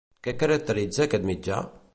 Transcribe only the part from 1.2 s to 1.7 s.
mitjà?